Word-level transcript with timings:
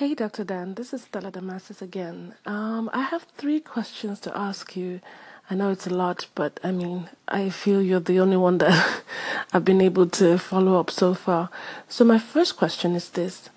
Hey, 0.00 0.14
Dr. 0.14 0.44
Dan, 0.44 0.76
this 0.76 0.94
is 0.94 1.02
Stella 1.02 1.30
Damasis 1.30 1.82
again. 1.82 2.32
Um, 2.46 2.88
I 2.90 3.02
have 3.02 3.24
three 3.36 3.60
questions 3.60 4.18
to 4.20 4.34
ask 4.34 4.74
you. 4.74 5.02
I 5.50 5.54
know 5.54 5.68
it's 5.68 5.86
a 5.86 5.94
lot, 5.94 6.26
but 6.34 6.58
I 6.64 6.70
mean, 6.70 7.10
I 7.28 7.50
feel 7.50 7.82
you're 7.82 8.00
the 8.00 8.18
only 8.18 8.38
one 8.38 8.56
that 8.64 9.02
I've 9.52 9.66
been 9.66 9.82
able 9.82 10.06
to 10.06 10.38
follow 10.38 10.80
up 10.80 10.90
so 10.90 11.12
far. 11.12 11.50
So, 11.86 12.06
my 12.06 12.18
first 12.18 12.56
question 12.56 12.94
is 12.94 13.10
this 13.10 13.50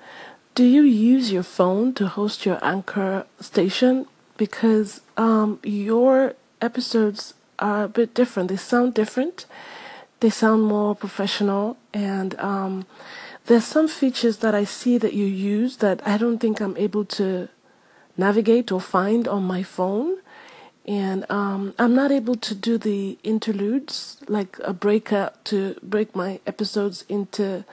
Do 0.53 0.65
you 0.65 0.81
use 0.81 1.31
your 1.31 1.43
phone 1.43 1.93
to 1.93 2.07
host 2.07 2.45
your 2.45 2.59
anchor 2.61 3.25
station? 3.39 4.05
Because 4.35 4.99
um, 5.15 5.61
your 5.63 6.33
episodes 6.59 7.35
are 7.57 7.85
a 7.85 7.87
bit 7.87 8.13
different, 8.13 8.49
they 8.49 8.57
sound 8.57 8.93
different, 8.95 9.45
they 10.23 10.29
sound 10.29 10.63
more 10.63 10.95
professional, 10.95 11.75
and 11.93 12.39
um, 12.39 12.85
there's 13.47 13.65
some 13.65 13.89
features 13.89 14.37
that 14.37 14.55
I 14.55 14.63
see 14.63 14.97
that 14.97 15.11
you 15.11 15.25
use 15.25 15.77
that 15.77 16.01
I 16.07 16.17
don't 16.17 16.39
think 16.39 16.61
I'm 16.61 16.77
able 16.77 17.03
to 17.19 17.49
navigate 18.15 18.71
or 18.71 18.79
find 18.79 19.27
on 19.27 19.43
my 19.43 19.63
phone. 19.63 20.19
And 20.85 21.29
um, 21.29 21.73
I'm 21.77 21.93
not 21.93 22.09
able 22.09 22.35
to 22.35 22.55
do 22.55 22.77
the 22.77 23.17
interludes, 23.23 24.23
like 24.29 24.57
a 24.63 24.71
breakout 24.71 25.43
to 25.51 25.75
break 25.83 26.15
my 26.15 26.39
episodes 26.47 27.03
into 27.09 27.65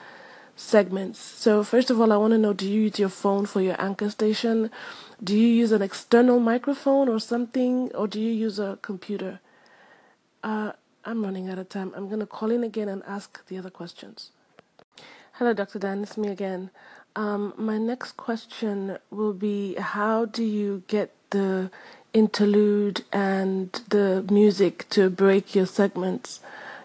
segments. 0.56 1.20
So, 1.20 1.62
first 1.62 1.88
of 1.88 2.00
all, 2.00 2.12
I 2.12 2.16
want 2.16 2.32
to 2.32 2.38
know 2.38 2.52
do 2.52 2.68
you 2.68 2.82
use 2.82 2.98
your 2.98 3.10
phone 3.10 3.46
for 3.46 3.60
your 3.60 3.80
anchor 3.80 4.10
station? 4.10 4.72
Do 5.22 5.36
you 5.36 5.46
use 5.46 5.70
an 5.70 5.82
external 5.82 6.40
microphone 6.40 7.08
or 7.08 7.20
something? 7.20 7.92
Or 7.94 8.08
do 8.08 8.20
you 8.20 8.32
use 8.32 8.58
a 8.58 8.76
computer? 8.82 9.38
Uh, 10.42 10.72
I'm 11.04 11.24
running 11.24 11.48
out 11.48 11.58
of 11.58 11.68
time. 11.68 11.92
I'm 11.96 12.08
going 12.08 12.20
to 12.20 12.26
call 12.26 12.50
in 12.50 12.62
again 12.62 12.88
and 12.88 13.02
ask 13.06 13.46
the 13.46 13.56
other 13.58 13.70
questions. 13.70 14.30
Hello, 15.32 15.54
Dr. 15.54 15.78
Dan. 15.78 16.02
It's 16.02 16.18
me 16.18 16.28
again. 16.28 16.70
Um, 17.16 17.54
my 17.56 17.78
next 17.78 18.16
question 18.16 18.98
will 19.10 19.32
be 19.32 19.74
How 19.76 20.26
do 20.26 20.44
you 20.44 20.82
get 20.88 21.12
the 21.30 21.70
interlude 22.12 23.04
and 23.12 23.72
the 23.88 24.26
music 24.30 24.88
to 24.90 25.08
break 25.08 25.54
your 25.54 25.66
segments? 25.66 26.40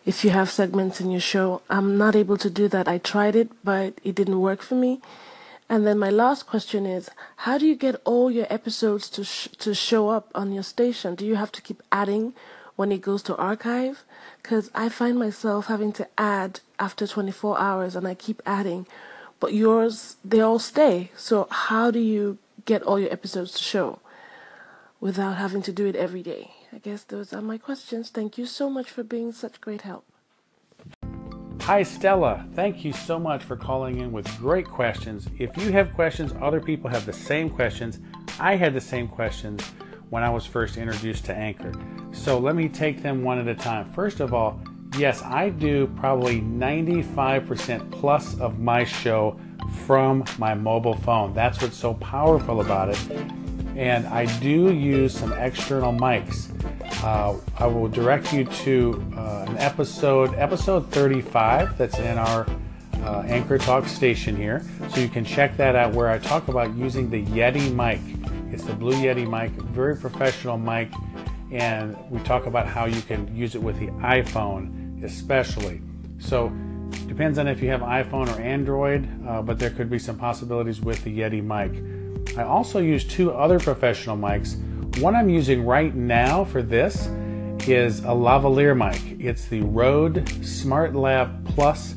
If 0.06 0.24
you 0.24 0.30
have 0.30 0.50
segments 0.50 1.02
in 1.02 1.12
your 1.12 1.20
show, 1.20 1.62
I'm 1.70 1.98
not 1.98 2.16
able 2.16 2.38
to 2.38 2.50
do 2.50 2.68
that. 2.70 2.88
I 2.88 3.00
tried 3.00 3.36
it, 3.36 3.50
but 3.64 4.00
it 4.04 4.16
didn't 4.16 4.40
work 4.40 4.62
for 4.62 4.76
me. 4.76 5.02
And 5.68 5.86
then 5.86 5.98
my 5.98 6.12
last 6.12 6.46
question 6.46 6.86
is 6.86 7.10
How 7.38 7.58
do 7.58 7.68
you 7.68 7.76
get 7.76 8.00
all 8.06 8.32
your 8.32 8.48
episodes 8.50 9.10
to, 9.10 9.24
sh- 9.26 9.50
to 9.60 9.74
show 9.74 10.10
up 10.10 10.30
on 10.34 10.54
your 10.54 10.64
station? 10.64 11.16
Do 11.16 11.26
you 11.26 11.36
have 11.36 11.52
to 11.54 11.62
keep 11.62 11.84
adding 11.92 12.34
when 12.76 12.92
it 12.92 13.02
goes 13.02 13.24
to 13.24 13.36
archive? 13.38 14.04
Because 14.42 14.70
I 14.76 14.90
find 14.90 15.18
myself 15.18 15.68
having 15.68 15.92
to 15.94 16.08
add 16.18 16.60
after 16.80 17.08
24 17.08 17.60
hours 17.60 17.96
and 17.96 18.08
I 18.08 18.14
keep 18.14 18.42
adding, 18.46 18.86
but 19.40 19.54
yours, 19.54 20.18
they 20.24 20.42
all 20.42 20.60
stay. 20.60 21.12
So, 21.16 21.48
how 21.50 21.92
do 21.92 22.00
you 22.00 22.38
get 22.66 22.84
all 22.84 23.00
your 23.00 23.12
episodes 23.12 23.52
to 23.54 23.64
show 23.64 24.00
without 25.00 25.38
having 25.38 25.62
to 25.64 25.72
do 25.72 25.86
it 25.86 25.96
every 25.96 26.24
day? 26.24 26.52
I 26.72 26.80
guess 26.80 27.04
those 27.04 27.32
are 27.32 27.42
my 27.42 27.58
questions. 27.58 28.10
Thank 28.10 28.38
you 28.38 28.46
so 28.46 28.70
much 28.70 28.90
for 28.90 29.04
being 29.04 29.32
such 29.32 29.62
great 29.62 29.82
help. 29.82 30.04
Hi, 31.62 31.82
Stella. 31.82 32.46
Thank 32.54 32.86
you 32.86 32.94
so 32.94 33.18
much 33.18 33.44
for 33.44 33.56
calling 33.56 33.98
in 34.00 34.12
with 34.12 34.28
great 34.38 34.68
questions. 34.68 35.28
If 35.40 35.58
you 35.58 35.72
have 35.72 35.94
questions, 35.96 36.32
other 36.40 36.62
people 36.62 36.90
have 36.92 37.08
the 37.08 37.14
same 37.14 37.50
questions. 37.50 38.00
I 38.40 38.56
had 38.56 38.74
the 38.74 38.82
same 38.82 39.08
questions 39.08 39.64
when 40.12 40.22
I 40.22 40.30
was 40.30 40.46
first 40.46 40.78
introduced 40.78 41.26
to 41.26 41.34
Anchor. 41.34 41.72
So 42.16 42.40
let 42.40 42.56
me 42.56 42.68
take 42.68 43.04
them 43.04 43.24
one 43.24 43.38
at 43.38 43.48
a 43.48 43.54
time. 43.54 43.92
First 43.92 44.20
of 44.20 44.34
all, 44.34 44.60
yes, 44.98 45.22
I 45.22 45.50
do 45.50 45.88
probably 45.98 46.42
95% 46.42 47.92
plus 47.92 48.40
of 48.40 48.58
my 48.58 48.84
show 48.84 49.40
from 49.86 50.24
my 50.40 50.56
mobile 50.56 50.96
phone. 50.96 51.34
That's 51.34 51.62
what's 51.62 51.78
so 51.78 51.94
powerful 51.96 52.62
about 52.62 52.90
it. 52.90 53.12
And 53.76 54.08
I 54.08 54.26
do 54.40 54.74
use 54.74 55.14
some 55.14 55.34
external 55.34 55.92
mics. 55.92 56.50
Uh, 57.04 57.38
I 57.60 57.68
will 57.68 57.90
direct 57.90 58.34
you 58.34 58.46
to 58.46 59.06
uh, 59.16 59.46
an 59.48 59.58
episode, 59.58 60.34
episode 60.36 60.90
35, 60.92 61.78
that's 61.78 62.00
in 62.00 62.18
our 62.18 62.48
uh, 63.04 63.24
Anchor 63.28 63.58
Talk 63.58 63.88
station 63.88 64.36
here. 64.36 64.64
So 64.90 65.02
you 65.02 65.10
can 65.10 65.26
check 65.26 65.58
that 65.58 65.76
out 65.76 65.94
where 65.94 66.10
I 66.10 66.18
talk 66.18 66.48
about 66.48 66.76
using 66.76 67.10
the 67.10 67.24
Yeti 67.26 67.72
mic. 67.74 68.00
It's 68.52 68.64
the 68.64 68.74
Blue 68.74 68.94
Yeti 68.94 69.30
mic, 69.30 69.52
very 69.52 69.96
professional 69.98 70.58
mic, 70.58 70.90
and 71.52 71.98
we 72.10 72.20
talk 72.22 72.46
about 72.46 72.68
how 72.68 72.86
you 72.86 73.02
can 73.02 73.34
use 73.36 73.56
it 73.56 73.62
with 73.62 73.80
the 73.80 73.88
iPhone, 73.88 75.04
especially. 75.04 75.82
So, 76.20 76.50
depends 77.08 77.38
on 77.38 77.48
if 77.48 77.62
you 77.62 77.70
have 77.70 77.82
iPhone 77.82 78.28
or 78.28 78.42
Android, 78.42 79.08
uh, 79.28 79.42
but 79.42 79.60
there 79.60 79.70
could 79.70 79.90
be 79.90 80.00
some 80.00 80.18
possibilities 80.18 80.82
with 80.82 81.04
the 81.04 81.20
Yeti 81.20 81.44
mic. 81.44 82.38
I 82.38 82.44
also 82.44 82.80
use 82.80 83.04
two 83.04 83.32
other 83.32 83.60
professional 83.60 84.18
mics. 84.18 84.58
One 85.00 85.16
I'm 85.16 85.30
using 85.30 85.66
right 85.66 85.94
now 85.94 86.44
for 86.46 86.62
this 86.62 87.08
is 87.68 88.00
a 88.00 88.14
lavalier 88.14 88.76
mic. 88.76 89.20
It's 89.20 89.46
the 89.46 89.62
Rode 89.62 90.26
SmartLav 90.26 91.46
Plus 91.46 91.96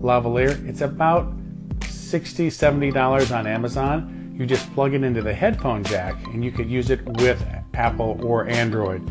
lavalier. 0.00 0.66
It's 0.68 0.80
about 0.80 1.36
$60, 1.80 2.46
$70 2.48 3.36
on 3.36 3.46
Amazon 3.46 4.16
you 4.40 4.46
just 4.46 4.72
plug 4.72 4.94
it 4.94 5.04
into 5.04 5.20
the 5.20 5.34
headphone 5.34 5.84
jack 5.84 6.14
and 6.28 6.42
you 6.42 6.50
could 6.50 6.70
use 6.70 6.88
it 6.88 7.04
with 7.18 7.46
Apple 7.80 8.20
or 8.22 8.46
Android. 8.46 9.02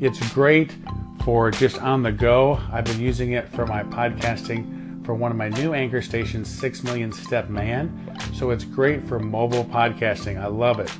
It's 0.00 0.32
great 0.32 0.76
for 1.24 1.50
just 1.50 1.82
on 1.82 2.04
the 2.04 2.12
go. 2.12 2.60
I've 2.70 2.84
been 2.84 3.00
using 3.00 3.32
it 3.32 3.48
for 3.48 3.66
my 3.66 3.82
podcasting 3.82 5.04
for 5.04 5.14
one 5.14 5.32
of 5.32 5.36
my 5.36 5.48
new 5.48 5.74
anchor 5.74 6.00
stations, 6.00 6.48
6 6.48 6.84
Million 6.84 7.10
Step 7.10 7.48
Man. 7.48 8.16
So 8.32 8.50
it's 8.50 8.62
great 8.62 9.04
for 9.04 9.18
mobile 9.18 9.64
podcasting. 9.64 10.40
I 10.40 10.46
love 10.46 10.78
it. 10.78 10.92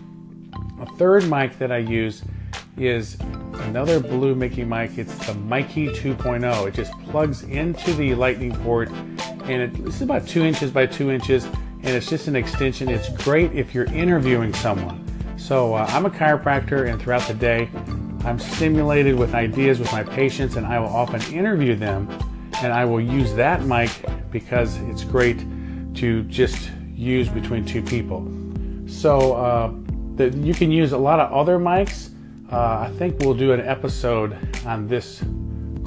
A 0.80 0.86
third 0.97 1.30
mic 1.30 1.56
that 1.58 1.70
I 1.70 1.78
use 1.78 2.22
is 2.76 3.16
another 3.60 4.00
Blue 4.00 4.34
Mikey 4.34 4.64
mic. 4.64 4.98
It's 4.98 5.14
the 5.25 5.34
Mikey 5.34 5.91
2.0. 5.91 6.66
It 6.66 6.75
just 6.75 6.92
plugs 7.04 7.44
into 7.44 7.94
the 7.94 8.16
lightning 8.16 8.56
port 8.64 8.88
and 8.88 9.62
it, 9.62 9.84
this 9.84 9.96
is 9.96 10.02
about 10.02 10.26
two 10.26 10.42
inches 10.44 10.72
by 10.72 10.86
two 10.86 11.12
inches 11.12 11.44
and 11.44 11.88
it's 11.88 12.08
just 12.08 12.26
an 12.26 12.34
extension. 12.34 12.88
It's 12.88 13.08
great 13.22 13.52
if 13.52 13.72
you're 13.72 13.84
interviewing 13.86 14.52
someone. 14.52 15.03
So 15.44 15.75
uh, 15.75 15.84
I'm 15.91 16.06
a 16.06 16.10
chiropractor, 16.10 16.91
and 16.91 16.99
throughout 16.99 17.28
the 17.28 17.34
day, 17.34 17.69
I'm 18.25 18.38
stimulated 18.38 19.15
with 19.15 19.34
ideas 19.34 19.78
with 19.78 19.93
my 19.93 20.03
patients, 20.03 20.56
and 20.56 20.66
I 20.66 20.78
will 20.78 20.88
often 20.88 21.21
interview 21.34 21.77
them, 21.77 22.09
and 22.62 22.72
I 22.72 22.87
will 22.87 23.03
use 23.03 23.34
that 23.34 23.62
mic 23.66 23.91
because 24.31 24.78
it's 24.88 25.05
great 25.05 25.44
to 25.97 26.22
just 26.22 26.71
use 26.94 27.28
between 27.28 27.66
two 27.66 27.82
people. 27.82 28.27
So 28.87 29.34
uh, 29.34 29.75
the, 30.15 30.31
you 30.31 30.55
can 30.55 30.71
use 30.71 30.93
a 30.93 30.99
lot 30.99 31.21
of 31.21 31.31
other 31.31 31.59
mics. 31.59 32.09
Uh, 32.50 32.88
I 32.88 32.93
think 32.97 33.19
we'll 33.19 33.34
do 33.34 33.53
an 33.53 33.61
episode 33.61 34.38
on 34.65 34.88
this 34.88 35.22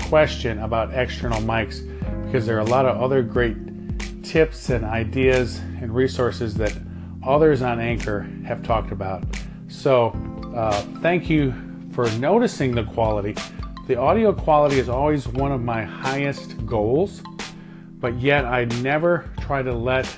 question 0.02 0.60
about 0.60 0.94
external 0.94 1.42
mics 1.42 1.82
because 2.26 2.46
there 2.46 2.58
are 2.58 2.60
a 2.60 2.66
lot 2.66 2.86
of 2.86 3.02
other 3.02 3.24
great 3.24 3.58
tips 4.24 4.70
and 4.70 4.86
ideas 4.86 5.58
and 5.82 5.96
resources 5.96 6.54
that 6.58 6.78
others 7.24 7.64
on 7.64 7.80
Anchor 7.80 8.22
have 8.46 8.62
talked 8.62 8.92
about. 8.92 9.24
So, 9.78 10.08
uh, 10.56 10.72
thank 11.02 11.30
you 11.30 11.54
for 11.92 12.10
noticing 12.14 12.74
the 12.74 12.84
quality. 12.84 13.36
The 13.86 13.96
audio 13.96 14.34
quality 14.34 14.80
is 14.80 14.90
always 14.90 15.28
one 15.28 15.52
of 15.52 15.62
my 15.62 15.84
highest 15.84 16.66
goals, 16.66 17.22
but 18.00 18.20
yet 18.20 18.44
I 18.44 18.66
never 18.82 19.30
try 19.40 19.62
to 19.62 19.72
let 19.72 20.10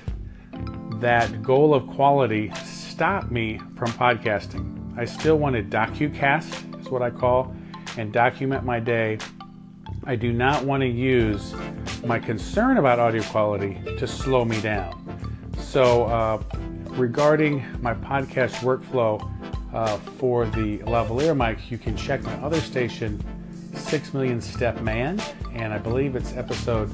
that 1.01 1.43
goal 1.43 1.73
of 1.73 1.85
quality 1.87 2.53
stop 2.63 3.31
me 3.31 3.59
from 3.75 3.89
podcasting. 3.91 4.97
I 4.97 5.03
still 5.03 5.37
want 5.37 5.57
to 5.57 5.61
docucast, 5.61 6.79
is 6.79 6.89
what 6.89 7.01
I 7.01 7.09
call, 7.09 7.53
and 7.97 8.13
document 8.13 8.63
my 8.63 8.79
day. 8.79 9.17
I 10.05 10.15
do 10.15 10.31
not 10.31 10.63
want 10.63 10.81
to 10.83 10.87
use 10.87 11.53
my 12.05 12.17
concern 12.17 12.77
about 12.77 12.97
audio 12.97 13.23
quality 13.23 13.77
to 13.97 14.07
slow 14.07 14.45
me 14.45 14.61
down. 14.61 15.51
So, 15.59 16.05
uh, 16.05 16.41
regarding 16.91 17.65
my 17.81 17.94
podcast 17.94 18.55
workflow 18.62 19.19
uh, 19.74 19.98
for 19.98 20.45
the 20.45 20.80
lavalier 20.80 21.36
mic, 21.36 21.69
you 21.69 21.77
can 21.77 21.95
check 21.95 22.24
my 22.24 22.33
other 22.36 22.60
station, 22.60 23.24
6 23.75 24.13
Million 24.13 24.42
Step 24.42 24.81
Man, 24.81 25.21
and 25.54 25.74
I 25.74 25.77
believe 25.77 26.16
it's 26.16 26.36
episode 26.36 26.92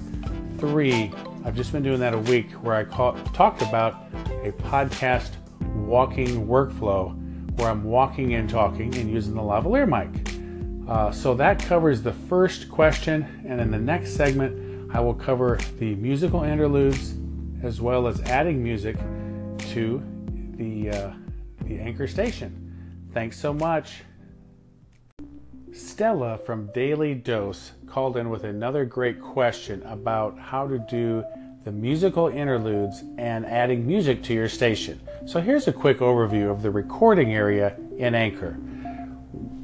three. 0.58 1.12
I've 1.44 1.56
just 1.56 1.72
been 1.72 1.84
doing 1.84 2.00
that 2.00 2.14
a 2.14 2.20
week 2.20 2.52
where 2.54 2.76
I 2.76 2.84
call, 2.84 3.14
talked 3.34 3.62
about 3.62 4.08
a 4.44 4.52
podcast 4.64 5.32
walking 5.74 6.48
workflow 6.48 7.16
where 7.58 7.70
I'm 7.70 7.84
walking 7.84 8.34
and 8.34 8.50
talking 8.50 8.96
and 8.98 9.10
using 9.10 9.36
the 9.36 9.42
lavalier 9.42 9.88
mic. 9.88 10.90
Uh, 10.90 11.12
so 11.12 11.34
that 11.36 11.60
covers 11.60 12.02
the 12.02 12.14
first 12.14 12.70
question, 12.70 13.44
and 13.48 13.62
in 13.62 13.72
the 13.72 13.80
next 13.80 14.16
segment, 14.16 14.92
I 14.94 15.00
will 15.00 15.14
cover 15.14 15.60
the 15.80 15.96
musical 15.96 16.44
interludes 16.44 17.16
as 17.64 17.82
well 17.82 18.08
as 18.08 18.22
adding 18.22 18.62
music 18.62 18.98
to 19.70 20.04
the, 20.58 20.90
uh, 20.90 21.14
the 21.66 21.80
anchor 21.80 22.08
station. 22.08 22.65
Thanks 23.16 23.40
so 23.40 23.54
much. 23.54 24.04
Stella 25.72 26.38
from 26.38 26.70
Daily 26.74 27.16
Dose 27.16 27.72
called 27.88 28.18
in 28.18 28.30
with 28.30 28.44
another 28.44 28.86
great 28.86 29.22
question 29.22 29.82
about 29.84 30.38
how 30.38 30.68
to 30.68 30.78
do 30.78 31.24
the 31.66 31.72
musical 31.72 32.28
interludes, 32.28 33.04
and 33.18 33.44
adding 33.46 33.88
music 33.88 34.22
to 34.22 34.34
your 34.34 34.48
station. 34.48 35.00
So 35.26 35.42
here's 35.42 35.68
a 35.68 35.74
quick 35.74 35.98
overview 35.98 36.52
of 36.52 36.62
the 36.62 36.70
recording 36.70 37.34
area 37.34 37.76
in 37.98 38.14
Anchor. 38.14 38.56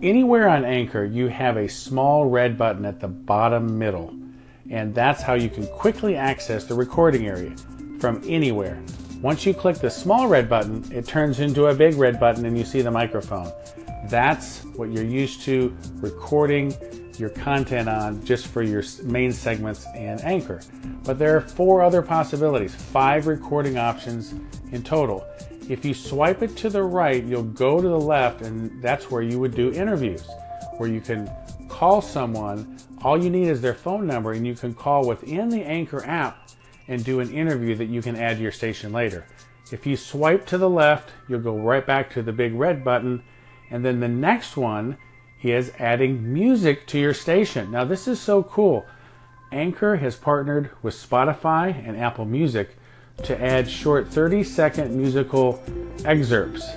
Anywhere 0.01 0.49
on 0.49 0.65
Anchor, 0.65 1.05
you 1.05 1.27
have 1.27 1.57
a 1.57 1.69
small 1.69 2.25
red 2.25 2.57
button 2.57 2.85
at 2.85 2.99
the 2.99 3.07
bottom 3.07 3.77
middle, 3.77 4.15
and 4.71 4.95
that's 4.95 5.21
how 5.21 5.35
you 5.35 5.47
can 5.47 5.67
quickly 5.67 6.15
access 6.15 6.63
the 6.63 6.73
recording 6.73 7.27
area 7.27 7.55
from 7.99 8.19
anywhere. 8.25 8.81
Once 9.21 9.45
you 9.45 9.53
click 9.53 9.77
the 9.77 9.89
small 9.89 10.27
red 10.27 10.49
button, 10.49 10.83
it 10.91 11.05
turns 11.05 11.39
into 11.39 11.67
a 11.67 11.75
big 11.75 11.93
red 11.93 12.19
button 12.19 12.43
and 12.47 12.57
you 12.57 12.65
see 12.65 12.81
the 12.81 12.89
microphone. 12.89 13.51
That's 14.05 14.63
what 14.75 14.89
you're 14.89 15.03
used 15.03 15.41
to 15.43 15.77
recording 15.97 16.73
your 17.19 17.29
content 17.29 17.87
on 17.87 18.25
just 18.25 18.47
for 18.47 18.63
your 18.63 18.81
main 19.03 19.31
segments 19.31 19.85
and 19.95 20.19
Anchor. 20.21 20.59
But 21.03 21.19
there 21.19 21.37
are 21.37 21.41
four 21.41 21.83
other 21.83 22.01
possibilities, 22.01 22.73
five 22.73 23.27
recording 23.27 23.77
options 23.77 24.33
in 24.71 24.81
total. 24.81 25.23
If 25.69 25.85
you 25.85 25.93
swipe 25.93 26.41
it 26.41 26.57
to 26.57 26.71
the 26.71 26.81
right, 26.81 27.23
you'll 27.23 27.43
go 27.43 27.79
to 27.79 27.87
the 27.87 27.99
left, 27.99 28.41
and 28.41 28.81
that's 28.81 29.11
where 29.11 29.21
you 29.21 29.39
would 29.39 29.53
do 29.53 29.71
interviews, 29.71 30.27
where 30.77 30.89
you 30.89 30.99
can 30.99 31.29
call 31.69 32.01
someone. 32.01 32.79
All 33.03 33.23
you 33.23 33.29
need 33.29 33.49
is 33.49 33.61
their 33.61 33.75
phone 33.75 34.07
number, 34.07 34.31
and 34.31 34.47
you 34.47 34.55
can 34.55 34.73
call 34.73 35.07
within 35.07 35.49
the 35.49 35.61
Anchor 35.61 36.03
app 36.05 36.49
and 36.87 37.03
do 37.03 37.19
an 37.19 37.31
interview 37.31 37.75
that 37.75 37.85
you 37.85 38.01
can 38.01 38.15
add 38.15 38.37
to 38.37 38.43
your 38.43 38.51
station 38.51 38.91
later. 38.91 39.25
If 39.71 39.85
you 39.85 39.95
swipe 39.95 40.45
to 40.47 40.57
the 40.57 40.69
left, 40.69 41.11
you'll 41.27 41.39
go 41.39 41.57
right 41.57 41.85
back 41.85 42.09
to 42.11 42.21
the 42.21 42.33
big 42.33 42.53
red 42.53 42.83
button, 42.83 43.23
and 43.69 43.85
then 43.85 43.99
the 43.99 44.07
next 44.07 44.57
one 44.57 44.97
is 45.41 45.71
adding 45.79 46.33
music 46.33 46.85
to 46.87 46.99
your 46.99 47.13
station. 47.13 47.71
Now, 47.71 47.85
this 47.85 48.07
is 48.07 48.19
so 48.19 48.43
cool. 48.43 48.85
Anchor 49.51 49.97
has 49.97 50.15
partnered 50.15 50.71
with 50.81 50.93
Spotify 50.93 51.87
and 51.87 51.97
Apple 51.97 52.25
Music 52.25 52.77
to 53.23 53.39
add 53.41 53.69
short 53.69 54.07
30 54.07 54.43
second 54.43 54.95
musical 54.95 55.61
excerpts. 56.05 56.67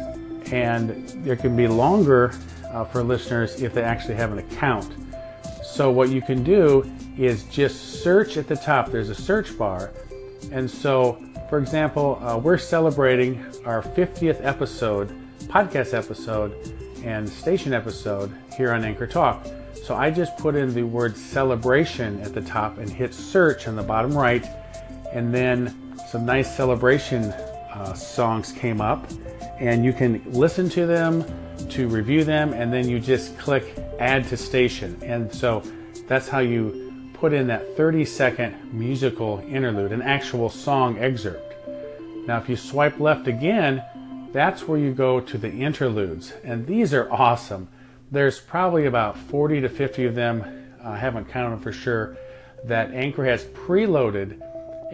And 0.52 1.08
there 1.24 1.36
can 1.36 1.56
be 1.56 1.66
longer 1.66 2.32
uh, 2.70 2.84
for 2.84 3.02
listeners 3.02 3.62
if 3.62 3.74
they 3.74 3.82
actually 3.82 4.16
have 4.16 4.32
an 4.32 4.38
account. 4.38 4.92
So, 5.74 5.90
what 5.90 6.10
you 6.10 6.22
can 6.22 6.44
do 6.44 6.88
is 7.18 7.42
just 7.46 8.00
search 8.04 8.36
at 8.36 8.46
the 8.46 8.54
top, 8.54 8.92
there's 8.92 9.10
a 9.10 9.14
search 9.14 9.58
bar. 9.58 9.90
And 10.52 10.70
so, 10.70 11.18
for 11.50 11.58
example, 11.58 12.20
uh, 12.22 12.38
we're 12.38 12.58
celebrating 12.58 13.44
our 13.64 13.82
50th 13.82 14.38
episode, 14.46 15.12
podcast 15.48 15.92
episode, 15.92 16.54
and 17.02 17.28
station 17.28 17.74
episode 17.74 18.32
here 18.56 18.72
on 18.72 18.84
Anchor 18.84 19.08
Talk. 19.08 19.48
So 19.82 19.96
I 19.96 20.12
just 20.12 20.36
put 20.38 20.54
in 20.54 20.72
the 20.74 20.84
word 20.84 21.16
celebration 21.16 22.20
at 22.20 22.34
the 22.34 22.42
top 22.42 22.78
and 22.78 22.88
hit 22.88 23.12
search 23.12 23.66
on 23.66 23.74
the 23.74 23.82
bottom 23.82 24.16
right, 24.16 24.46
and 25.12 25.34
then 25.34 25.98
some 26.08 26.24
nice 26.24 26.56
celebration 26.56 27.34
uh, 27.74 27.92
songs 27.92 28.52
came 28.52 28.80
up, 28.80 29.06
and 29.58 29.84
you 29.84 29.92
can 29.92 30.22
listen 30.32 30.68
to 30.70 30.86
them, 30.86 31.24
to 31.70 31.88
review 31.88 32.24
them, 32.24 32.52
and 32.52 32.72
then 32.72 32.88
you 32.88 33.00
just 33.00 33.36
click 33.38 33.76
add 33.98 34.26
to 34.28 34.36
station. 34.36 34.98
And 35.02 35.32
so 35.32 35.62
that's 36.06 36.28
how 36.28 36.38
you 36.40 37.10
put 37.14 37.32
in 37.32 37.46
that 37.48 37.76
30 37.76 38.04
second 38.04 38.72
musical 38.72 39.42
interlude, 39.48 39.92
an 39.92 40.02
actual 40.02 40.48
song 40.48 40.98
excerpt. 40.98 41.54
Now, 42.26 42.38
if 42.38 42.48
you 42.48 42.56
swipe 42.56 43.00
left 43.00 43.28
again, 43.28 43.84
that's 44.32 44.66
where 44.66 44.78
you 44.78 44.92
go 44.92 45.20
to 45.20 45.38
the 45.38 45.50
interludes, 45.50 46.32
and 46.42 46.66
these 46.66 46.94
are 46.94 47.10
awesome. 47.12 47.68
There's 48.10 48.40
probably 48.40 48.86
about 48.86 49.18
40 49.18 49.60
to 49.62 49.68
50 49.68 50.06
of 50.06 50.14
them, 50.14 50.72
I 50.82 50.96
haven't 50.96 51.28
counted 51.28 51.56
them 51.56 51.60
for 51.60 51.72
sure, 51.72 52.16
that 52.64 52.92
Anchor 52.92 53.24
has 53.24 53.44
preloaded 53.44 54.40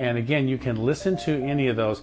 and 0.00 0.17
again, 0.17 0.49
you 0.49 0.56
can 0.56 0.76
listen 0.76 1.17
to 1.19 1.44
any 1.44 1.69
of 1.69 1.76
those. 1.76 2.00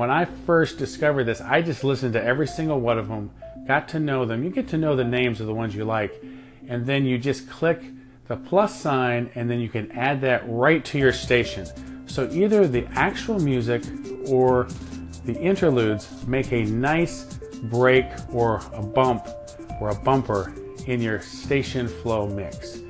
When 0.00 0.10
I 0.10 0.24
first 0.24 0.78
discovered 0.78 1.24
this, 1.24 1.42
I 1.42 1.60
just 1.60 1.84
listened 1.84 2.14
to 2.14 2.24
every 2.24 2.46
single 2.46 2.80
one 2.80 2.98
of 2.98 3.08
them, 3.08 3.30
got 3.66 3.86
to 3.88 4.00
know 4.00 4.24
them. 4.24 4.42
You 4.42 4.48
get 4.48 4.66
to 4.68 4.78
know 4.78 4.96
the 4.96 5.04
names 5.04 5.42
of 5.42 5.46
the 5.46 5.52
ones 5.52 5.74
you 5.74 5.84
like, 5.84 6.24
and 6.68 6.86
then 6.86 7.04
you 7.04 7.18
just 7.18 7.50
click 7.50 7.82
the 8.26 8.38
plus 8.38 8.80
sign, 8.80 9.30
and 9.34 9.50
then 9.50 9.60
you 9.60 9.68
can 9.68 9.92
add 9.92 10.22
that 10.22 10.42
right 10.46 10.82
to 10.86 10.98
your 10.98 11.12
station. 11.12 11.66
So 12.06 12.26
either 12.32 12.66
the 12.66 12.86
actual 12.92 13.38
music 13.40 13.82
or 14.26 14.68
the 15.26 15.38
interludes 15.38 16.26
make 16.26 16.50
a 16.50 16.62
nice 16.62 17.38
break 17.64 18.06
or 18.32 18.62
a 18.72 18.82
bump 18.82 19.28
or 19.82 19.90
a 19.90 19.94
bumper 19.96 20.54
in 20.86 21.02
your 21.02 21.20
station 21.20 21.86
flow 21.86 22.26
mix. 22.26 22.80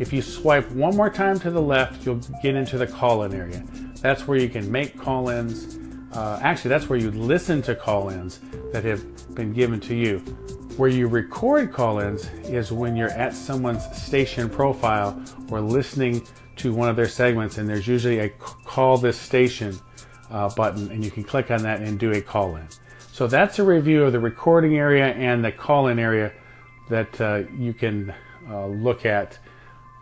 If 0.00 0.12
you 0.12 0.20
swipe 0.20 0.68
one 0.72 0.96
more 0.96 1.10
time 1.10 1.38
to 1.38 1.50
the 1.52 1.62
left, 1.62 2.04
you'll 2.04 2.20
get 2.42 2.56
into 2.56 2.76
the 2.76 2.88
call 2.88 3.22
in 3.22 3.32
area. 3.34 3.62
That's 4.00 4.26
where 4.26 4.36
you 4.36 4.48
can 4.48 4.68
make 4.68 4.98
call 4.98 5.28
ins. 5.28 5.78
Uh, 6.16 6.38
actually, 6.40 6.70
that's 6.70 6.88
where 6.88 6.98
you 6.98 7.10
listen 7.10 7.60
to 7.60 7.74
call 7.74 8.08
ins 8.08 8.40
that 8.72 8.82
have 8.84 9.34
been 9.34 9.52
given 9.52 9.78
to 9.80 9.94
you. 9.94 10.18
Where 10.78 10.88
you 10.88 11.08
record 11.08 11.72
call 11.74 11.98
ins 11.98 12.26
is 12.44 12.72
when 12.72 12.96
you're 12.96 13.10
at 13.10 13.34
someone's 13.34 13.84
station 13.94 14.48
profile 14.48 15.22
or 15.50 15.60
listening 15.60 16.26
to 16.56 16.72
one 16.72 16.88
of 16.88 16.96
their 16.96 17.08
segments, 17.08 17.58
and 17.58 17.68
there's 17.68 17.86
usually 17.86 18.20
a 18.20 18.30
call 18.30 18.96
this 18.96 19.20
station 19.20 19.78
uh, 20.30 20.48
button, 20.54 20.90
and 20.90 21.04
you 21.04 21.10
can 21.10 21.22
click 21.22 21.50
on 21.50 21.62
that 21.64 21.82
and 21.82 21.98
do 21.98 22.12
a 22.12 22.22
call 22.22 22.56
in. 22.56 22.66
So 23.12 23.26
that's 23.26 23.58
a 23.58 23.64
review 23.64 24.04
of 24.04 24.12
the 24.12 24.20
recording 24.20 24.78
area 24.78 25.08
and 25.08 25.44
the 25.44 25.52
call 25.52 25.88
in 25.88 25.98
area 25.98 26.32
that 26.88 27.20
uh, 27.20 27.42
you 27.58 27.74
can 27.74 28.14
uh, 28.48 28.66
look 28.68 29.04
at 29.04 29.38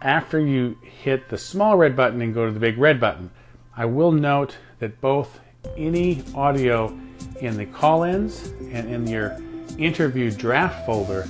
after 0.00 0.38
you 0.38 0.76
hit 0.82 1.28
the 1.28 1.38
small 1.38 1.76
red 1.76 1.96
button 1.96 2.22
and 2.22 2.32
go 2.32 2.46
to 2.46 2.52
the 2.52 2.61
big 2.61 2.78
red 2.78 3.00
button. 3.00 3.32
I 3.76 3.87
will 3.87 4.12
note 4.12 4.56
that 4.78 5.00
both 5.00 5.40
any 5.76 6.22
audio 6.34 6.96
in 7.40 7.56
the 7.56 7.66
call 7.66 8.05
ins 8.05 8.52
and 8.70 8.90
in 8.90 9.06
your 9.06 9.37
interview 9.78 10.31
draft 10.31 10.87
folder 10.87 11.28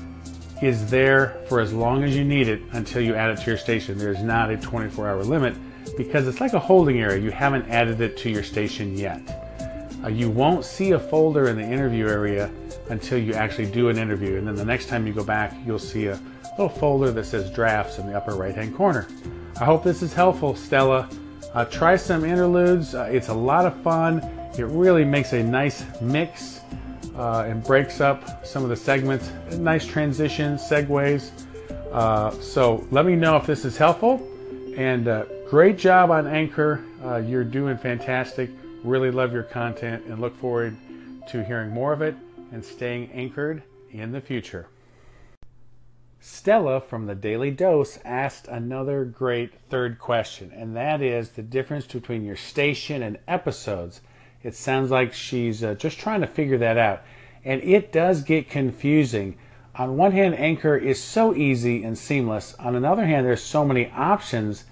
is 0.63 0.91
there 0.91 1.43
for 1.49 1.61
as 1.61 1.73
long 1.73 2.05
as 2.05 2.17
you 2.17 2.25
need 2.25 2.49
it 2.49 2.61
until 2.73 3.03
you 3.03 3.15
add 3.15 3.31
it 3.31 3.37
to 3.43 3.47
your 3.47 3.59
station. 3.59 3.99
There's 3.99 4.23
not 4.23 4.51
a 4.51 4.57
24 4.57 5.09
hour 5.09 5.25
limit 5.25 5.57
because 5.97 6.27
it's 6.27 6.41
like 6.41 6.53
a 6.53 6.59
holding 6.59 7.01
area. 7.01 7.21
You 7.21 7.31
haven't 7.31 7.69
added 7.69 8.01
it 8.01 8.17
to 8.19 8.31
your 8.31 8.43
station 8.43 8.97
yet. 8.97 9.21
Uh, 10.03 10.09
you 10.09 10.31
won't 10.31 10.65
see 10.65 10.93
a 10.93 10.99
folder 10.99 11.49
in 11.49 11.57
the 11.57 11.63
interview 11.63 12.07
area 12.07 12.51
until 12.91 13.19
you 13.19 13.33
actually 13.33 13.71
do 13.71 13.89
an 13.89 13.99
interview. 13.99 14.37
And 14.37 14.47
then 14.47 14.55
the 14.55 14.65
next 14.65 14.89
time 14.89 15.07
you 15.07 15.13
go 15.13 15.25
back, 15.25 15.55
you'll 15.65 15.79
see 15.79 16.07
a 16.07 16.21
little 16.59 16.69
folder 16.69 17.11
that 17.11 17.25
says 17.25 17.51
drafts 17.51 17.99
in 17.99 18.07
the 18.07 18.17
upper 18.17 18.35
right 18.35 18.55
hand 18.55 18.77
corner. 18.77 19.07
I 19.61 19.65
hope 19.65 19.83
this 19.83 20.03
is 20.03 20.13
helpful, 20.13 20.55
Stella. 20.55 21.09
Uh, 21.55 21.65
try 21.65 21.95
some 21.95 22.25
interludes. 22.25 22.95
Uh, 22.95 23.05
it's 23.05 23.29
a 23.29 23.35
lot 23.35 23.65
of 23.65 23.81
fun. 23.83 24.19
It 24.59 24.65
really 24.65 25.05
makes 25.05 25.33
a 25.33 25.43
nice 25.43 25.85
mix 26.01 26.61
uh, 27.17 27.45
and 27.47 27.63
breaks 27.63 28.01
up 28.01 28.45
some 28.45 28.65
of 28.65 28.69
the 28.69 28.77
segments. 28.77 29.31
Nice 29.53 29.87
transitions, 29.87 30.63
segues. 30.63 31.31
Uh, 31.93 32.33
so 32.41 32.85
let 32.91 33.07
me 33.07 33.15
know 33.15 33.37
if 33.37 33.47
this 33.47 33.65
is 33.65 33.77
helpful. 33.77 34.29
And 34.77 35.07
uh, 35.07 35.27
great 35.49 35.79
job 35.79 36.11
on 36.11 36.27
Anchor. 36.27 36.85
Uh, 37.05 37.19
you're 37.19 37.45
doing 37.45 37.79
fantastic. 37.79 38.51
Really 38.83 39.13
love 39.13 39.33
your 39.33 39.45
content 39.45 40.05
and 40.07 40.21
look 40.21 40.37
forward 40.37 40.77
to 41.29 41.45
hearing 41.45 41.71
more 41.71 41.93
of 41.93 42.03
it 42.03 42.17
and 42.51 42.65
staying 42.65 43.11
anchored 43.13 43.63
in 43.93 44.11
the 44.11 44.21
future. 44.21 44.67
Stella 46.27 46.81
from 46.81 47.05
the 47.05 47.15
Daily 47.15 47.51
Dose 47.51 47.99
asked 48.03 48.49
another 48.49 49.05
great 49.05 49.53
third 49.69 49.99
question, 49.99 50.51
and 50.57 50.75
that 50.75 51.03
is 51.03 51.29
the 51.29 51.43
difference 51.43 51.85
between 51.85 52.25
your 52.25 52.35
station 52.35 53.03
and 53.03 53.19
episodes. 53.29 54.01
It 54.43 54.55
sounds 54.55 54.91
like 54.91 55.13
she's 55.13 55.63
uh, 55.63 55.75
just 55.75 55.99
trying 55.99 56.23
to 56.23 56.27
figure 56.27 56.57
that 56.57 56.79
out, 56.79 57.03
and 57.45 57.63
it 57.63 57.93
does 57.93 58.23
get 58.23 58.49
confusing. 58.49 59.37
On 59.75 59.99
one 59.99 60.13
hand, 60.13 60.35
Anchor 60.39 60.79
is 60.79 60.99
so 60.99 61.35
easy 61.35 61.85
and 61.85 61.99
seamless. 61.99 62.55
On 62.55 62.75
another 62.75 63.05
hand, 63.05 63.27
there's 63.27 63.43
so 63.43 63.63
many 63.63 63.91
options, 63.91 64.65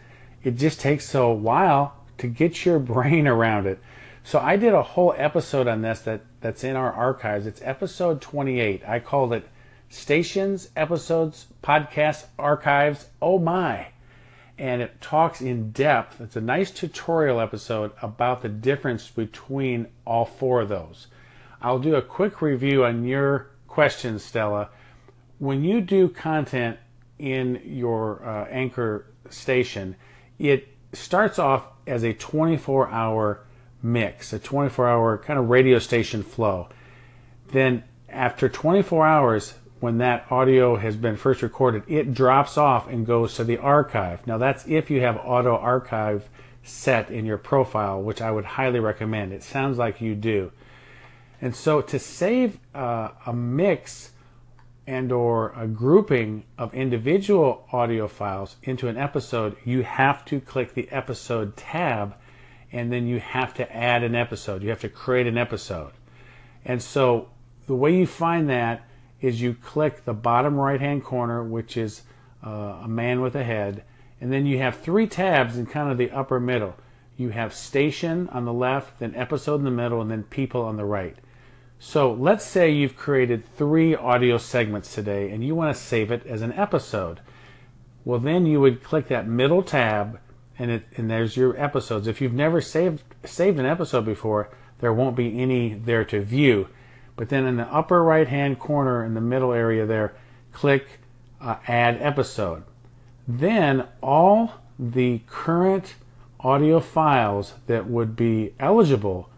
it 0.42 0.56
just 0.56 0.80
takes 0.80 1.14
a 1.14 1.28
while 1.28 1.97
to 2.16 2.28
get 2.28 2.64
your 2.64 2.78
brain 2.94 3.26
around 3.26 3.66
it. 3.66 3.78
So 4.25 4.38
I 4.38 4.56
did 4.56 4.73
a 4.73 4.82
whole 4.82 5.14
episode 5.18 5.68
on 5.68 5.82
this 5.82 6.00
that, 6.00 6.23
that's 6.40 6.64
in 6.64 6.76
our 6.76 6.92
archives. 6.94 7.44
It's 7.44 7.61
episode 7.62 8.23
28. 8.23 8.88
I 8.88 9.00
called 9.00 9.35
it 9.35 9.47
stations, 9.93 10.71
episodes, 10.75 11.47
podcasts, 11.63 12.25
archives. 12.39 13.09
Oh 13.21 13.39
my. 13.39 13.89
And 14.59 14.81
it 14.81 15.01
talks 15.01 15.41
in 15.41 15.71
depth. 15.71 16.21
It's 16.21 16.37
a 16.37 16.41
nice 16.41 16.71
tutorial 16.71 17.41
episode 17.41 17.93
about 18.01 18.43
the 18.43 18.49
difference 18.49 19.09
between 19.09 19.89
all 20.07 20.25
four 20.25 20.63
of 20.63 20.71
those. 20.71 21.09
I'll 21.61 21.79
do 21.79 21.95
a 21.95 22.03
quick 22.03 22.41
review 22.41 22.85
on 22.85 23.05
your 23.05 23.51
questions, 23.69 24.25
Stella. 24.25 24.71
When 25.39 25.63
you 25.63 25.81
do 25.81 26.09
content 26.09 26.79
in 27.19 27.61
your 27.65 28.25
uh, 28.25 28.47
anchor 28.51 29.07
station, 29.29 29.97
it 30.39 30.69
starts 30.93 31.39
off 31.39 31.67
as 31.87 32.03
a 32.03 32.15
24 32.15 32.89
hour 32.91 33.45
mix, 33.83 34.33
a 34.33 34.39
24 34.39 34.89
hour 34.89 35.19
kind 35.19 35.39
of 35.39 35.51
radio 35.51 35.79
station 35.79 36.23
flow. 36.23 36.69
Then, 37.49 37.85
after 38.09 38.49
24 38.49 39.07
hours, 39.07 39.55
when 39.83 39.99
that 39.99 40.25
audio 40.31 40.77
has 40.77 40.95
been 40.95 41.17
first 41.17 41.43
recorded, 41.43 41.83
it 41.89 42.15
drops 42.15 42.57
off 42.57 42.89
and 42.89 43.05
goes 43.05 43.35
to 43.35 43.43
the 43.43 43.59
archive. 43.59 44.25
Now, 44.29 44.39
that's 44.39 44.65
if 44.69 44.91
you 44.91 45.01
have 45.01 45.17
auto 45.25 45.57
archive 45.57 46.29
set 46.62 47.11
in 47.11 47.27
your 47.27 47.37
profile, 47.37 48.01
which 48.01 48.23
I 48.23 48.31
would 48.31 48.45
highly 48.45 48.79
recommend. 48.79 49.33
It 49.33 49.43
sounds 49.43 49.79
like 49.79 50.01
you 50.01 50.15
do. 50.15 50.53
And 51.41 51.57
so 51.57 51.81
to 51.81 51.99
save 51.99 52.61
uh, 52.73 53.09
a 53.27 53.33
mix 53.33 54.12
and 54.87 55.11
or 55.11 55.53
a 55.57 55.67
grouping 55.67 56.45
of 56.57 56.73
individual 56.75 57.67
audio 57.73 58.07
files 58.07 58.55
into 58.62 58.87
an 58.87 58.97
episode, 58.97 59.57
you 59.65 59.83
have 59.83 60.25
to 60.27 60.41
click 60.41 60.75
the 60.75 60.89
episode 60.93 61.57
tab 61.57 62.15
and 62.71 62.93
then 62.93 63.09
you 63.09 63.19
have 63.19 63.53
to 63.55 63.77
add 63.77 64.05
an 64.05 64.15
episode. 64.15 64.62
You 64.62 64.71
have 64.71 64.81
to 64.83 64.89
create 64.89 65.27
an 65.27 65.37
episode. 65.37 65.91
And 66.65 66.81
so 66.81 67.31
the 67.67 67.75
way 67.75 67.97
you 67.97 68.07
find 68.07 68.49
that 68.49 68.87
is 69.23 69.41
you 69.41 69.55
click 69.55 70.05
the 70.05 70.12
bottom 70.12 70.57
right 70.57 70.81
hand 70.81 71.05
corner, 71.05 71.43
which 71.43 71.76
is 71.79 72.02
uh, 72.45 72.81
a 72.83 72.88
man 72.88 73.23
with 73.23 73.35
a 73.35 73.45
head, 73.45 73.85
and 74.21 74.31
then 74.31 74.45
you 74.45 74.59
have 74.59 74.76
three 74.81 75.07
tabs 75.07 75.57
in 75.57 75.64
kind 75.64 75.91
of 75.91 75.97
the 75.97 76.11
upper 76.11 76.38
middle. 76.38 76.75
You 77.17 77.31
have 77.31 77.55
station 77.55 78.29
on 78.31 78.45
the 78.45 78.52
left, 78.52 78.99
then 78.99 79.14
episode 79.14 79.57
in 79.57 79.64
the 79.64 79.71
middle, 79.71 80.02
and 80.02 80.11
then 80.11 80.25
people 80.25 80.62
on 80.62 80.76
the 80.76 80.85
right. 80.85 81.17
So 81.85 82.12
let's 82.12 82.45
say 82.45 82.71
you've 82.71 82.97
created 82.97 83.45
three 83.57 83.97
audio 83.97 84.38
segments 84.38 84.95
today 84.95 85.33
and 85.33 85.45
you 85.45 85.57
want 85.57 85.75
to 85.76 85.83
save 85.83 86.12
it 86.12 86.25
as 86.26 86.41
an 86.41 86.52
episode. 86.52 87.19
Well, 88.05 88.21
then 88.21 88.47
you 88.47 88.61
would 88.61 88.85
click 88.85 89.09
that 89.09 89.26
middle 89.26 89.64
tab 89.64 90.21
and 90.61 90.71
it, 90.71 90.85
and 90.97 91.11
there's 91.11 91.37
your 91.37 91.61
episodes. 91.61 92.07
If 92.07 92.21
you've 92.21 92.33
never 92.33 92.61
saved 92.61 93.02
saved 93.25 93.59
an 93.59 93.67
episode 93.67 94.05
before, 94.05 94.49
there 94.79 94.93
won't 94.93 95.17
be 95.17 95.41
any 95.41 95.75
there 95.75 96.05
to 96.05 96.21
view. 96.23 96.69
But 97.16 97.28
then 97.28 97.47
in 97.47 97.57
the 97.57 97.66
upper 97.66 98.02
right 98.02 98.28
hand 98.28 98.59
corner 98.59 99.04
in 99.04 99.14
the 99.14 99.21
middle 99.21 99.52
area 99.52 99.87
there, 99.87 100.14
click 100.52 101.00
uh, 101.40 101.57
add 101.69 102.00
episode. 102.00 102.64
Then 103.28 103.87
all 104.02 104.54
the 104.78 105.21
current 105.26 105.95
audio 106.40 106.81
files 106.81 107.54
that 107.66 107.87
would 107.87 108.16
be 108.16 108.54
eligible 108.59 109.28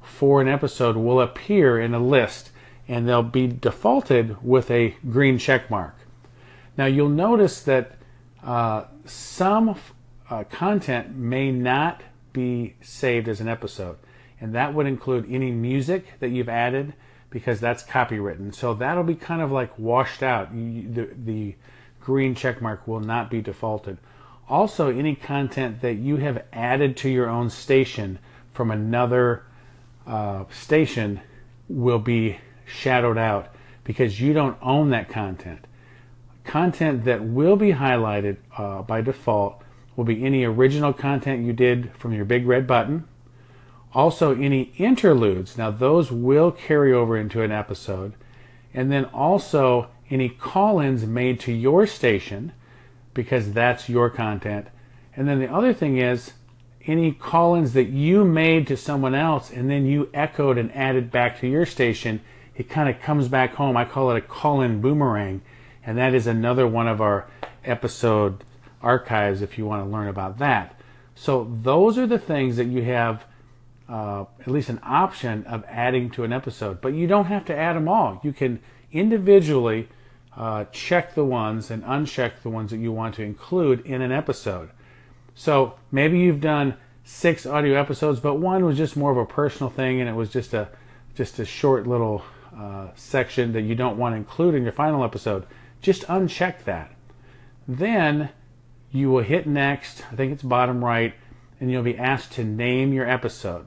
for 0.00 0.40
an 0.40 0.48
episode 0.48 0.96
will 0.96 1.20
appear 1.20 1.78
in 1.78 1.94
a 1.94 1.98
list 1.98 2.50
and 2.86 3.08
they'll 3.08 3.22
be 3.22 3.46
defaulted 3.46 4.42
with 4.42 4.70
a 4.70 4.94
green 5.10 5.38
check 5.38 5.70
mark. 5.70 5.96
Now 6.76 6.86
you'll 6.86 7.08
notice 7.08 7.62
that 7.62 7.92
uh, 8.42 8.84
some 9.06 9.76
uh, 10.28 10.44
content 10.44 11.16
may 11.16 11.50
not 11.50 12.02
be 12.32 12.74
saved 12.82 13.28
as 13.28 13.40
an 13.40 13.48
episode, 13.48 13.96
and 14.40 14.54
that 14.54 14.74
would 14.74 14.86
include 14.86 15.26
any 15.30 15.50
music 15.50 16.18
that 16.20 16.30
you've 16.30 16.48
added 16.48 16.94
because 17.34 17.58
that's 17.58 17.82
copywritten. 17.82 18.54
So 18.54 18.74
that'll 18.74 19.02
be 19.02 19.16
kind 19.16 19.42
of 19.42 19.50
like 19.50 19.76
washed 19.76 20.22
out. 20.22 20.52
The, 20.54 21.08
the 21.16 21.56
green 22.00 22.36
check 22.36 22.62
mark 22.62 22.86
will 22.86 23.00
not 23.00 23.28
be 23.28 23.42
defaulted. 23.42 23.98
Also, 24.48 24.88
any 24.88 25.16
content 25.16 25.80
that 25.80 25.94
you 25.94 26.18
have 26.18 26.44
added 26.52 26.96
to 26.98 27.08
your 27.08 27.28
own 27.28 27.50
station 27.50 28.20
from 28.52 28.70
another 28.70 29.42
uh, 30.06 30.44
station 30.48 31.20
will 31.68 31.98
be 31.98 32.38
shadowed 32.66 33.18
out 33.18 33.52
because 33.82 34.20
you 34.20 34.32
don't 34.32 34.56
own 34.62 34.90
that 34.90 35.08
content. 35.08 35.66
Content 36.44 37.02
that 37.02 37.24
will 37.24 37.56
be 37.56 37.72
highlighted 37.72 38.36
uh, 38.56 38.82
by 38.82 39.00
default 39.00 39.60
will 39.96 40.04
be 40.04 40.24
any 40.24 40.44
original 40.44 40.92
content 40.92 41.44
you 41.44 41.52
did 41.52 41.90
from 41.96 42.12
your 42.12 42.24
big 42.24 42.46
red 42.46 42.64
button. 42.64 43.08
Also, 43.94 44.34
any 44.34 44.72
interludes. 44.76 45.56
Now, 45.56 45.70
those 45.70 46.10
will 46.10 46.50
carry 46.50 46.92
over 46.92 47.16
into 47.16 47.42
an 47.42 47.52
episode. 47.52 48.14
And 48.72 48.90
then 48.90 49.04
also 49.06 49.88
any 50.10 50.28
call 50.28 50.80
ins 50.80 51.06
made 51.06 51.38
to 51.40 51.52
your 51.52 51.86
station 51.86 52.52
because 53.14 53.52
that's 53.52 53.88
your 53.88 54.10
content. 54.10 54.66
And 55.16 55.28
then 55.28 55.38
the 55.38 55.52
other 55.52 55.72
thing 55.72 55.98
is 55.98 56.32
any 56.86 57.12
call-ins 57.12 57.72
that 57.72 57.88
you 57.88 58.24
made 58.24 58.66
to 58.66 58.76
someone 58.76 59.14
else 59.14 59.50
and 59.50 59.70
then 59.70 59.86
you 59.86 60.10
echoed 60.12 60.58
and 60.58 60.74
added 60.76 61.10
back 61.10 61.40
to 61.40 61.48
your 61.48 61.64
station, 61.64 62.20
it 62.56 62.68
kind 62.68 62.88
of 62.88 63.00
comes 63.00 63.28
back 63.28 63.54
home. 63.54 63.76
I 63.76 63.84
call 63.84 64.10
it 64.10 64.18
a 64.18 64.20
call-in 64.20 64.80
boomerang, 64.80 65.40
and 65.84 65.96
that 65.98 66.14
is 66.14 66.26
another 66.26 66.66
one 66.66 66.88
of 66.88 67.00
our 67.00 67.26
episode 67.64 68.44
archives 68.82 69.40
if 69.40 69.56
you 69.56 69.64
want 69.64 69.84
to 69.84 69.90
learn 69.90 70.08
about 70.08 70.38
that. 70.38 70.78
So 71.14 71.50
those 71.62 71.96
are 71.96 72.06
the 72.06 72.18
things 72.18 72.56
that 72.56 72.66
you 72.66 72.82
have 72.82 73.24
uh, 73.88 74.24
at 74.40 74.48
least 74.48 74.68
an 74.68 74.80
option 74.82 75.44
of 75.46 75.64
adding 75.68 76.10
to 76.10 76.24
an 76.24 76.32
episode, 76.32 76.80
but 76.80 76.94
you 76.94 77.06
don't 77.06 77.26
have 77.26 77.44
to 77.46 77.56
add 77.56 77.76
them 77.76 77.88
all. 77.88 78.20
You 78.22 78.32
can 78.32 78.60
individually 78.92 79.88
uh, 80.36 80.64
check 80.72 81.14
the 81.14 81.24
ones 81.24 81.70
and 81.70 81.82
uncheck 81.84 82.42
the 82.42 82.50
ones 82.50 82.70
that 82.70 82.78
you 82.78 82.92
want 82.92 83.14
to 83.16 83.22
include 83.22 83.84
in 83.86 84.02
an 84.02 84.10
episode. 84.12 84.70
So 85.34 85.74
maybe 85.90 86.18
you've 86.18 86.40
done 86.40 86.76
six 87.04 87.44
audio 87.44 87.78
episodes, 87.78 88.20
but 88.20 88.34
one 88.36 88.64
was 88.64 88.76
just 88.76 88.96
more 88.96 89.10
of 89.10 89.16
a 89.16 89.26
personal 89.26 89.70
thing, 89.70 90.00
and 90.00 90.08
it 90.08 90.14
was 90.14 90.30
just 90.30 90.54
a 90.54 90.68
just 91.14 91.38
a 91.38 91.44
short 91.44 91.86
little 91.86 92.24
uh, 92.56 92.88
section 92.96 93.52
that 93.52 93.62
you 93.62 93.74
don't 93.74 93.96
want 93.96 94.14
to 94.14 94.16
include 94.16 94.54
in 94.54 94.64
your 94.64 94.72
final 94.72 95.04
episode. 95.04 95.46
Just 95.80 96.02
uncheck 96.04 96.64
that. 96.64 96.92
Then 97.68 98.30
you 98.90 99.10
will 99.10 99.22
hit 99.22 99.46
next. 99.46 100.04
I 100.10 100.16
think 100.16 100.32
it's 100.32 100.42
bottom 100.42 100.84
right, 100.84 101.14
and 101.60 101.70
you'll 101.70 101.82
be 101.82 101.96
asked 101.96 102.32
to 102.32 102.44
name 102.44 102.92
your 102.92 103.08
episode. 103.08 103.66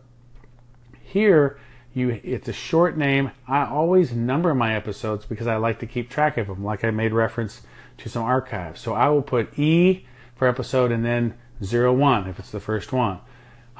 Here, 1.18 1.58
you 1.96 2.22
it's 2.24 2.48
a 2.48 2.54
short 2.54 2.96
name. 2.96 3.32
I 3.48 3.66
always 3.66 4.12
number 4.12 4.54
my 4.54 4.76
episodes 4.76 5.26
because 5.26 5.48
I 5.48 5.56
like 5.56 5.80
to 5.80 5.88
keep 5.88 6.12
track 6.12 6.38
of 6.38 6.46
them, 6.46 6.64
like 6.64 6.84
I 6.84 6.92
made 6.92 7.12
reference 7.12 7.64
to 7.98 8.08
some 8.08 8.22
archives. 8.22 8.82
So 8.82 8.94
I 8.94 9.10
will 9.10 9.24
put 9.24 9.58
E 9.58 10.06
for 10.36 10.48
episode 10.48 10.92
and 10.92 11.04
then 11.04 11.34
zero 11.64 11.92
one 11.92 12.28
if 12.28 12.38
it's 12.38 12.52
the 12.52 12.60
first 12.60 12.94
one. 12.94 13.18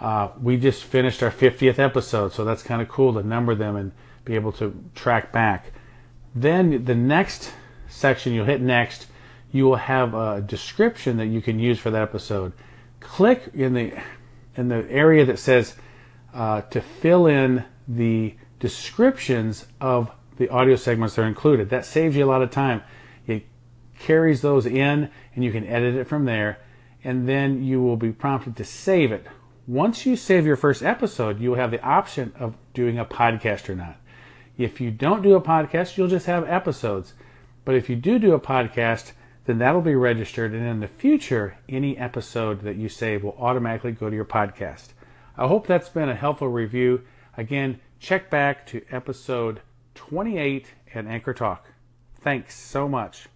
Uh, 0.02 0.30
we 0.42 0.58
just 0.58 0.84
finished 0.84 1.22
our 1.22 1.30
50th 1.30 1.78
episode, 1.78 2.34
so 2.34 2.44
that's 2.44 2.64
kind 2.64 2.82
of 2.82 2.90
cool 2.90 3.14
to 3.14 3.22
number 3.22 3.54
them 3.54 3.76
and 3.76 3.92
be 4.26 4.34
able 4.34 4.54
to 4.54 4.74
track 4.96 5.32
back. 5.32 5.72
Then 6.34 6.86
the 6.86 6.96
next 6.96 7.52
section, 7.88 8.34
you'll 8.34 8.46
hit 8.46 8.62
next, 8.62 9.06
you 9.52 9.66
will 9.66 9.76
have 9.76 10.16
a 10.16 10.42
description 10.42 11.18
that 11.18 11.28
you 11.28 11.44
can 11.44 11.60
use 11.60 11.78
for 11.78 11.92
that 11.92 12.02
episode. 12.02 12.54
Click 13.00 13.52
in 13.54 13.76
the 13.76 13.94
in 14.56 14.70
the 14.70 14.90
area 14.90 15.24
that 15.24 15.38
says 15.38 15.76
uh, 16.34 16.62
to 16.62 16.82
fill 16.82 17.28
in 17.28 17.66
the 17.88 18.36
descriptions 18.60 19.66
of 19.80 20.12
the 20.38 20.50
audio 20.50 20.76
segments 20.76 21.16
that 21.16 21.24
are 21.24 21.28
included. 21.28 21.70
That 21.70 21.86
saves 21.86 22.16
you 22.16 22.26
a 22.26 22.28
lot 22.28 22.42
of 22.42 22.52
time. 22.52 22.84
It 23.26 23.46
carries 24.00 24.42
those 24.42 24.66
in, 24.66 25.10
and 25.36 25.44
you 25.44 25.52
can 25.52 25.66
edit 25.66 25.96
it 25.96 26.08
from 26.08 26.26
there 26.26 26.60
and 27.08 27.28
then 27.28 27.64
you 27.64 27.82
will 27.82 27.96
be 27.96 28.12
prompted 28.12 28.58
to 28.58 28.66
save 28.66 29.14
it. 29.14 29.26
Once 29.66 30.06
you 30.06 30.16
save 30.16 30.46
your 30.46 30.58
first 30.58 30.84
episode, 30.84 31.40
you 31.40 31.50
will 31.50 31.58
have 31.58 31.72
the 31.72 31.82
option 31.82 32.34
of 32.38 32.58
doing 32.74 33.00
a 33.00 33.06
podcast 33.06 33.70
or 33.70 33.76
not. 33.76 33.96
If 34.58 34.82
you 34.82 34.92
don't 34.92 35.22
do 35.22 35.36
a 35.36 35.42
podcast, 35.42 35.96
you'll 35.96 36.10
just 36.10 36.26
have 36.26 36.48
episodes. 36.50 37.14
But 37.64 37.76
if 37.76 37.90
you 37.90 37.96
do 37.96 38.20
do 38.20 38.34
a 38.34 38.40
podcast, 38.40 39.12
then 39.46 39.58
that'll 39.58 39.82
be 39.82 39.96
registered, 39.96 40.54
and 40.54 40.66
in 40.66 40.82
the 40.82 40.88
future, 40.90 41.58
any 41.70 41.98
episode 41.98 42.62
that 42.64 42.76
you 42.76 42.90
save 42.90 43.24
will 43.24 43.38
automatically 43.40 43.94
go 43.94 44.10
to 44.10 44.16
your 44.16 44.26
podcast. 44.26 44.88
I 45.38 45.48
hope 45.48 45.68
that's 45.68 45.90
been 45.90 46.10
a 46.10 46.16
helpful 46.16 46.48
review. 46.48 47.04
Again, 47.38 47.80
check 48.00 48.32
back 48.32 48.66
to 48.68 48.82
episode 48.90 49.62
28 49.94 50.74
at 50.96 51.06
Anchor 51.06 51.34
Talk. 51.34 51.68
Thanks 52.16 52.56
so 52.56 52.90
much. 52.90 53.26